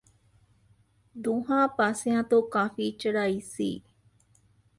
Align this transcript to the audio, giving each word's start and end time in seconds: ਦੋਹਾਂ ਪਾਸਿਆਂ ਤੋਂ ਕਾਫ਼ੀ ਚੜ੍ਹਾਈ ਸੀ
ਦੋਹਾਂ 1.15 1.67
ਪਾਸਿਆਂ 1.67 2.23
ਤੋਂ 2.23 2.41
ਕਾਫ਼ੀ 2.41 2.91
ਚੜ੍ਹਾਈ 2.91 3.39
ਸੀ 3.39 3.81